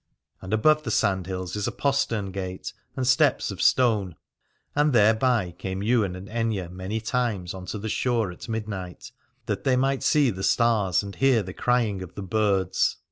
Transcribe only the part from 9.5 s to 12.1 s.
they might see the stars and hear the crying